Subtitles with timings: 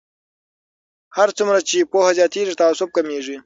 [1.17, 3.37] هر څومره چې پوهه زیاتیږي تعصب کمیږي.